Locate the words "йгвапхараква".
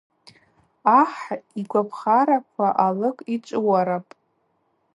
1.59-2.67